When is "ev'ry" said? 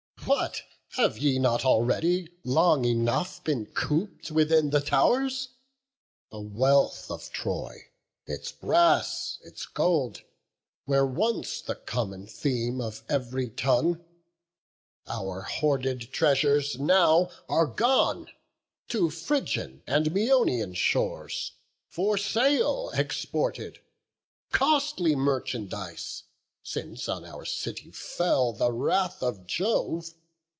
13.09-13.49